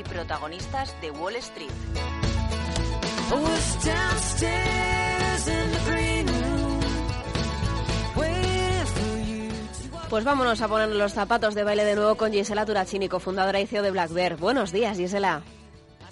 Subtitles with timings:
[0.00, 1.70] y protagonistas de Wall Street.
[10.08, 13.66] Pues vámonos a poner los zapatos de baile de nuevo con Gisela Turachini, cofundadora y
[13.66, 14.36] CEO de Black Bear.
[14.36, 15.42] Buenos días, Gisela.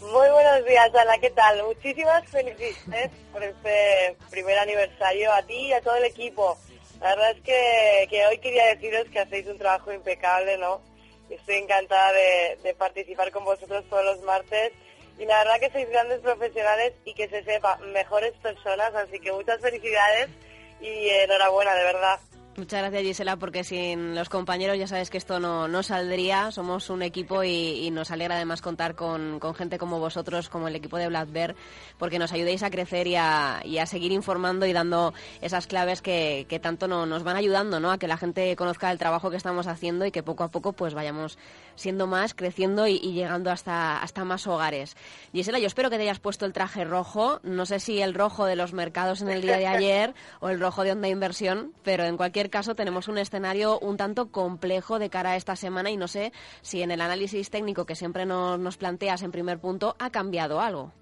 [0.00, 1.64] Muy buenos días, Ana, ¿qué tal?
[1.64, 6.56] Muchísimas felicidades por este primer aniversario a ti y a todo el equipo.
[7.00, 10.80] La verdad es que, hoy quería deciros que hacéis un trabajo impecable, ¿no?
[11.30, 14.72] Estoy encantada de, participar con vosotros todos los martes
[15.18, 19.32] y la verdad que sois grandes profesionales y que se sepa, mejores personas, así que
[19.32, 20.28] muchas felicidades
[20.80, 22.20] y enhorabuena, de verdad.
[22.58, 26.50] Muchas gracias Gisela, porque sin los compañeros ya sabes que esto no, no saldría.
[26.50, 30.96] Somos un equipo y, nos alegra además contar con, gente como vosotros, como el equipo
[30.96, 31.54] de Black Bear,
[31.98, 36.88] porque nos ayudéis a crecer y a, seguir informando y dando esas claves que, tanto
[36.88, 37.92] nos van ayudando ¿no?
[37.92, 40.72] a que la gente conozca el trabajo que estamos haciendo y que poco a poco
[40.72, 41.38] pues vayamos
[41.76, 44.96] siendo más, creciendo y, llegando hasta, hasta más hogares.
[45.32, 47.38] Gisela, yo espero que te hayas puesto el traje rojo.
[47.44, 50.58] No sé si el rojo de los mercados en el día de ayer o el
[50.58, 55.10] rojo de Onda Inversión, pero en cualquier caso tenemos un escenario un tanto complejo de
[55.10, 56.32] cara a esta semana y no sé
[56.62, 60.60] si en el análisis técnico que siempre nos, nos planteas en primer punto ha cambiado
[60.60, 60.92] algo.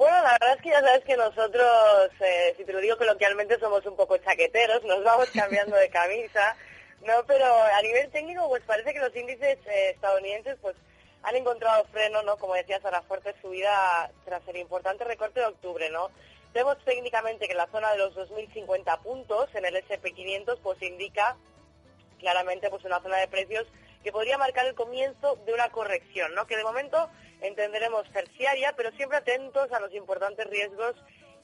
[0.00, 3.58] Bueno, la verdad es que ya sabes que nosotros, eh, si te lo digo coloquialmente,
[3.58, 6.56] somos un poco chaqueteros, nos vamos cambiando de camisa,
[7.02, 7.12] ¿no?
[7.26, 10.74] Pero a nivel técnico, pues parece que los índices eh, estadounidenses, pues
[11.22, 12.38] han encontrado freno, ¿no?
[12.38, 16.08] Como decías, a la fuerte subida tras el importante recorte de octubre, ¿no?
[16.52, 21.36] Vemos técnicamente que la zona de los 2.050 puntos en el SP500 pues indica
[22.18, 23.66] claramente pues una zona de precios
[24.02, 26.46] que podría marcar el comienzo de una corrección, ¿no?
[26.46, 27.08] Que de momento
[27.40, 30.94] entenderemos terciaria, pero siempre atentos a los importantes riesgos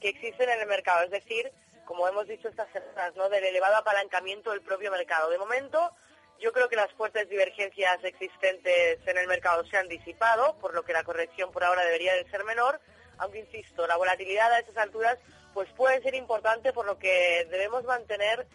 [0.01, 1.51] que existen en el mercado, es decir,
[1.85, 3.29] como hemos dicho estas semanas, ¿no?
[3.29, 5.29] Del elevado apalancamiento del propio mercado.
[5.29, 5.91] De momento,
[6.39, 10.83] yo creo que las fuertes divergencias existentes en el mercado se han disipado, por lo
[10.83, 12.79] que la corrección por ahora debería de ser menor,
[13.19, 15.17] aunque insisto, la volatilidad a esas alturas
[15.53, 18.47] pues puede ser importante por lo que debemos mantener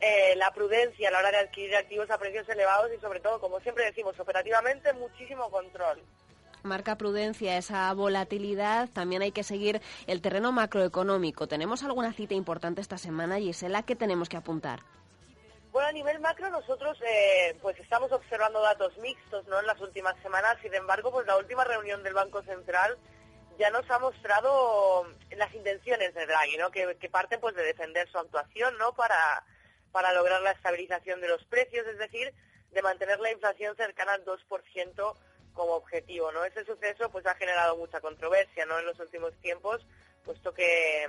[0.00, 3.40] eh, la prudencia a la hora de adquirir activos a precios elevados y sobre todo,
[3.40, 6.02] como siempre decimos, operativamente muchísimo control.
[6.62, 8.88] Marca prudencia esa volatilidad.
[8.90, 11.46] También hay que seguir el terreno macroeconómico.
[11.46, 14.80] ¿Tenemos alguna cita importante esta semana, Gisela, que tenemos que apuntar?
[15.72, 19.60] Bueno, a nivel macro nosotros eh, pues estamos observando datos mixtos ¿no?
[19.60, 20.56] en las últimas semanas.
[20.62, 22.96] Sin embargo, pues la última reunión del Banco Central
[23.58, 26.70] ya nos ha mostrado las intenciones de Draghi, ¿no?
[26.70, 28.92] que, parten pues de defender su actuación ¿no?
[28.94, 29.44] para,
[29.90, 32.32] para lograr la estabilización de los precios, es decir,
[32.70, 35.16] de mantener la inflación cercana al 2%
[35.54, 36.30] como objetivo.
[36.30, 36.44] ¿no?
[36.44, 38.78] Ese suceso pues ha generado mucha controversia ¿no?
[38.78, 39.84] en los últimos tiempos,
[40.24, 41.08] puesto que,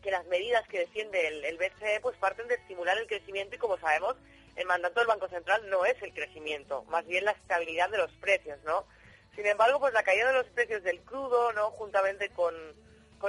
[0.00, 3.58] que las medidas que defiende el, el BCE pues parten de estimular el crecimiento y
[3.58, 4.14] como sabemos
[4.54, 8.12] el mandato del Banco Central no es el crecimiento, más bien la estabilidad de los
[8.12, 8.84] precios, ¿no?
[9.38, 12.54] Sin embargo, pues la caída de los precios del crudo, Juntamente con,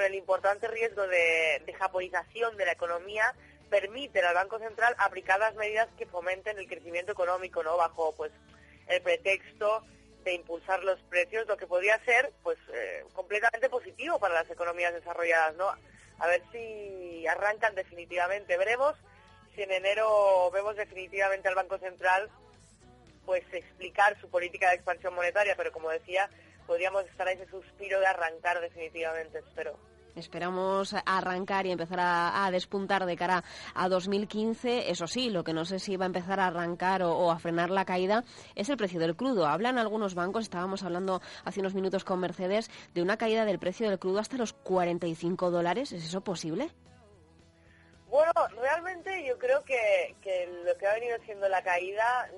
[0.01, 3.33] el importante riesgo de, japonización de la economía,
[3.69, 7.77] permite al Banco Central aplicar las medidas que fomenten el crecimiento económico, ¿no?
[7.77, 8.31] Bajo, pues,
[8.87, 9.83] el pretexto
[10.23, 14.93] de impulsar los precios, lo que podría ser, pues, eh, completamente positivo para las economías
[14.93, 15.69] desarrolladas, ¿no?
[16.19, 18.57] A ver si arrancan definitivamente.
[18.57, 18.95] Veremos
[19.55, 22.29] si en enero vemos definitivamente al Banco Central
[23.29, 26.27] pues explicar su política de expansión monetaria, pero como decía,
[26.69, 29.75] podríamos estar a ese suspiro de arrancar definitivamente, espero.
[30.15, 33.43] Esperamos arrancar y empezar a, despuntar de cara
[33.73, 34.91] a 2015.
[34.91, 37.71] Eso sí, lo que no sé si va a empezar a arrancar o, a frenar
[37.71, 39.47] la caída es el precio del crudo.
[39.47, 43.89] Hablan algunos bancos, estábamos hablando hace unos minutos con Mercedes, de una caída del precio
[43.89, 45.91] del crudo hasta los 45 dólares.
[45.91, 46.69] ¿Es eso posible?
[48.09, 48.31] Bueno,
[48.61, 52.29] realmente yo creo que, que lo que ha venido siendo la caída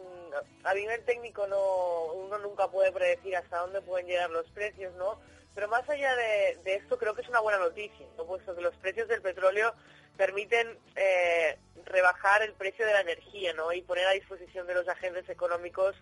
[0.63, 5.19] a nivel técnico no, uno nunca puede predecir hasta dónde pueden llegar los precios, ¿no?
[5.53, 9.07] Pero más allá de, esto, creo que es una buena noticia, puesto que los precios
[9.09, 9.73] del petróleo
[10.15, 13.73] permiten eh, rebajar el precio de la energía, ¿no?
[13.73, 15.95] Y poner a disposición de los agentes económicos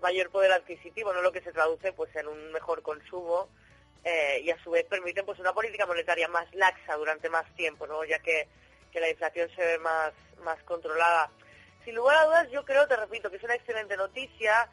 [0.00, 1.22] mayor poder adquisitivo, ¿no?
[1.22, 3.48] Lo que se traduce, pues, en un mejor consumo
[4.04, 7.86] eh, y a su vez permiten, pues, una política monetaria más laxa durante más tiempo,
[7.86, 8.04] ¿no?
[8.04, 8.48] Ya que,
[8.90, 10.12] que la inflación se ve más,
[10.42, 11.30] más controlada
[11.86, 14.68] sin lugar a dudas, yo creo, te repito, que es una excelente noticia,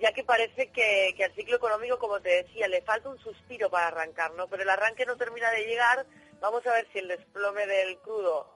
[0.00, 3.86] ya que parece que, al ciclo económico, como te decía, le falta un suspiro para
[3.86, 4.48] arrancar, ¿no?
[4.48, 6.04] Pero el arranque no termina de llegar.
[6.40, 8.52] Vamos a ver si el desplome del crudo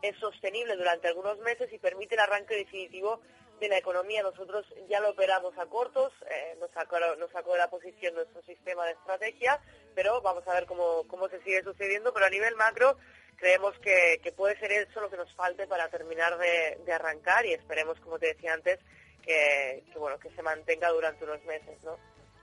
[0.00, 3.20] es sostenible durante algunos meses y permite el arranque definitivo
[3.60, 4.22] de la economía.
[4.22, 8.40] Nosotros ya lo operamos a cortos, eh, nos, sacó, nos sacó de la posición nuestro
[8.44, 9.60] sistema de estrategia,
[9.94, 12.14] pero vamos a ver cómo, cómo se sigue sucediendo.
[12.14, 12.96] Pero a nivel macro,
[13.36, 17.98] creemos que, puede ser eso lo que nos falte para terminar de, arrancar y esperemos,
[18.00, 18.78] como te decía antes,
[19.22, 21.96] que, bueno que se mantenga durante unos meses, ¿no?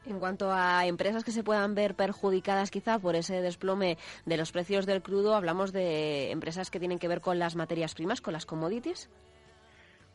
[0.06, 4.52] En cuanto a empresas que se puedan ver perjudicadas quizá por ese desplome de los
[4.52, 8.34] precios del crudo, hablamos de empresas que tienen que ver con las materias primas, con
[8.34, 9.10] las commodities.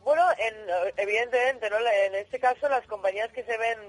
[0.03, 0.23] Bueno,
[0.95, 1.77] evidentemente, ¿no?
[2.05, 3.79] En este caso las compañías que se ven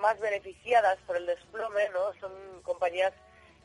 [0.00, 2.12] más beneficiadas por el desplome, ¿no?
[2.18, 3.12] Son compañías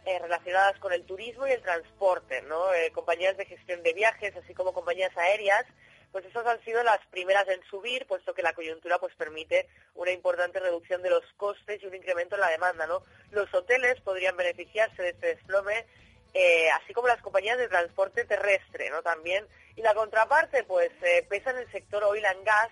[0.07, 2.73] eh, relacionadas con el turismo y el transporte, ¿no?
[2.73, 5.65] Eh, compañías de gestión de viajes, así como compañías aéreas,
[6.13, 10.11] pues esas han sido las primeras en subir, puesto que la coyuntura pues permite una
[10.11, 13.03] importante reducción de los costes y un incremento en la demanda, ¿no?
[13.31, 15.85] Los hoteles podrían beneficiarse de este desplome,
[16.33, 19.01] eh, así como las compañías de transporte terrestre, ¿no?
[19.01, 19.45] También.
[19.75, 20.89] Y la contraparte, pues,
[21.27, 22.71] pesa en el sector oil and gas,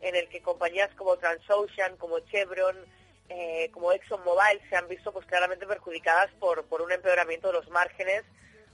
[0.00, 2.76] en el que compañías como Transocean, como Chevron,
[3.28, 7.68] eh, como ExxonMobil se han visto pues claramente perjudicadas por, por un empeoramiento de los
[7.70, 8.24] márgenes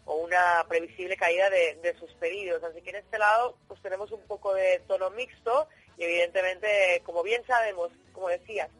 [0.05, 2.63] o una previsible caída de, sus pedidos.
[2.65, 7.23] Así que en este lado pues tenemos un poco de tono mixto y evidentemente, como
[7.23, 8.71] bien sabemos, como decías,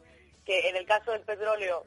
[0.45, 1.85] que en el caso del petróleo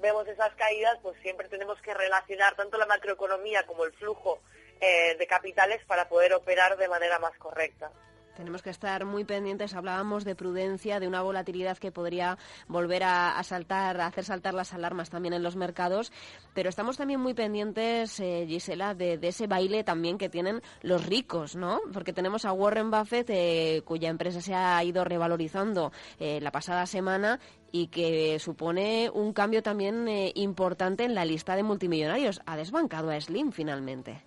[0.00, 4.40] vemos esas caídas, pues siempre tenemos que relacionar tanto la macroeconomía como el flujo
[4.80, 7.92] eh, de capitales para poder operar de manera más correcta.
[8.36, 9.74] Tenemos que estar muy pendientes.
[9.74, 12.36] Hablábamos de prudencia, de una volatilidad que podría
[12.66, 16.12] volver a, saltar, a hacer saltar las alarmas también en los mercados.
[16.54, 21.54] Pero estamos también muy pendientes, eh, Gisela, de, ese baile también que tienen los ricos,
[21.54, 21.80] ¿no?
[21.92, 26.86] Porque tenemos a Warren Buffett, eh, cuya empresa se ha ido revalorizando eh, la pasada
[26.86, 27.38] semana
[27.70, 32.40] y que supone un cambio también importante en la lista de multimillonarios.
[32.46, 34.22] Ha desbancado a Slim finalmente.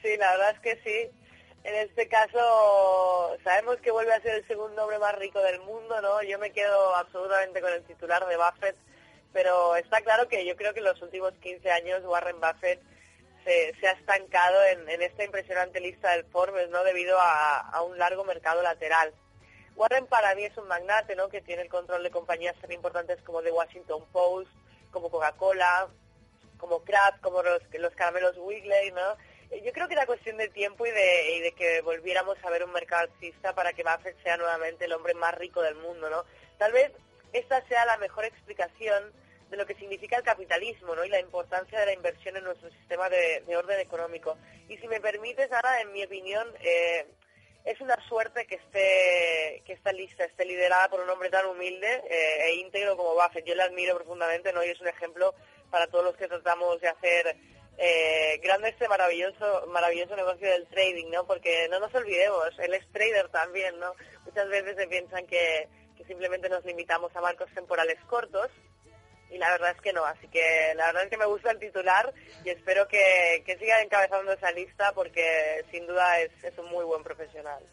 [0.00, 1.21] Sí, la verdad es que sí
[1.64, 6.00] en este caso sabemos que vuelve a ser el segundo hombre más rico del mundo,
[6.00, 6.22] ¿no?
[6.22, 8.76] Yo me quedo absolutamente con el titular de Buffett,
[9.32, 12.80] pero está claro que yo creo que en los últimos 15 años Warren Buffett
[13.44, 16.84] se, ha estancado en, esta impresionante lista del Forbes, ¿no?
[16.84, 19.12] Debido a, un largo mercado lateral.
[19.74, 21.28] Warren para mí es un magnate, ¿no?
[21.28, 24.50] Que tiene el control de compañías tan importantes como The Washington Post,
[24.90, 25.88] como Coca-Cola,
[26.58, 29.16] como Kraft, como los, los caramelos Wigley, ¿no?
[29.60, 33.02] Yo creo que era cuestión de tiempo y de, que volviéramos a ver un mercado
[33.02, 36.24] alcista para que Buffett sea nuevamente el hombre más rico del mundo, ¿no?
[36.58, 36.90] Tal vez
[37.32, 39.12] esta sea la mejor explicación
[39.50, 41.04] de lo que significa el capitalismo, ¿no?
[41.04, 44.38] Y la importancia de la inversión en nuestro sistema de, orden económico.
[44.68, 47.06] Y si me permites, Ana, en mi opinión, eh,
[47.64, 52.02] es una suerte que esté que esta lista esté liderada por un hombre tan humilde
[52.08, 53.44] eh, e íntegro como Buffett.
[53.44, 54.64] Yo le admiro profundamente, ¿no?
[54.64, 55.34] Y es un ejemplo
[55.70, 57.36] para todos los que tratamos de hacer
[57.78, 61.26] eh, grande este maravilloso maravilloso negocio del trading, ¿no?
[61.26, 63.94] Porque no nos olvidemos, él es trader también, ¿no?
[64.24, 65.68] Muchas veces se piensan que,
[66.06, 68.50] simplemente nos limitamos a marcos temporales cortos
[69.30, 71.60] y la verdad es que no, así que la verdad es que me gusta el
[71.60, 72.12] titular
[72.44, 77.04] y espero que, que siga encabezando esa lista porque sin duda es un muy buen
[77.04, 77.64] profesional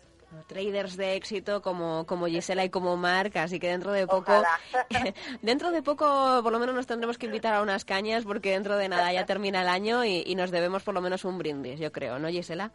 [0.47, 4.43] traders de éxito como, como Gisela y como Mark, así que dentro de poco,
[5.41, 8.77] dentro de poco por lo menos nos tendremos que invitar a unas cañas porque dentro
[8.77, 11.91] de nada ya termina el año y, nos debemos por lo menos un brindis, yo
[11.91, 12.71] creo, ¿no Gisela?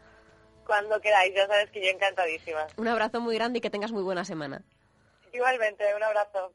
[0.66, 2.66] Cuando queráis, ya sabes que yo encantadísima.
[2.76, 4.62] Un abrazo muy grande y que tengas muy buena semana.
[5.32, 6.52] Igualmente, un abrazo.